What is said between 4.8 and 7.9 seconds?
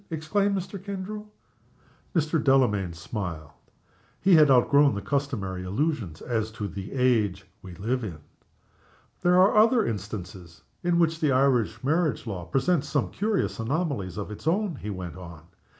the customary illusions as to the age we